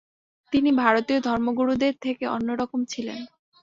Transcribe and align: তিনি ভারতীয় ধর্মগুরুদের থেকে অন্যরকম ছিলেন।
তিনি 0.53 0.69
ভারতীয় 0.81 1.19
ধর্মগুরুদের 1.21 1.93
থেকে 2.01 2.23
অন্যরকম 2.27 2.79
ছিলেন। 2.85 3.19